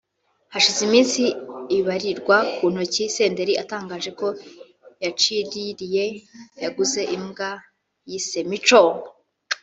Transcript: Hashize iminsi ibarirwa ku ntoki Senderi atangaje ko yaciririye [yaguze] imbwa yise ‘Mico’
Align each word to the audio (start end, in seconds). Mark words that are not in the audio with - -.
Hashize 0.53 0.79
iminsi 0.87 1.21
ibarirwa 1.77 2.37
ku 2.55 2.65
ntoki 2.73 3.03
Senderi 3.15 3.53
atangaje 3.63 4.09
ko 4.19 4.27
yaciririye 5.03 6.05
[yaguze] 6.63 7.01
imbwa 7.15 7.49
yise 8.09 8.39
‘Mico’ 8.49 8.81